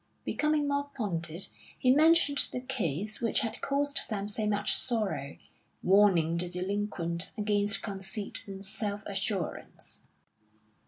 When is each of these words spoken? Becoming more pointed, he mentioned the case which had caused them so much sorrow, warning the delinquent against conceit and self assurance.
Becoming 0.25 0.67
more 0.67 0.89
pointed, 0.97 1.47
he 1.77 1.91
mentioned 1.91 2.39
the 2.51 2.59
case 2.61 3.21
which 3.21 3.41
had 3.41 3.61
caused 3.61 4.09
them 4.09 4.27
so 4.27 4.47
much 4.47 4.75
sorrow, 4.75 5.37
warning 5.83 6.37
the 6.37 6.49
delinquent 6.49 7.29
against 7.37 7.83
conceit 7.83 8.45
and 8.47 8.65
self 8.65 9.03
assurance. 9.05 10.01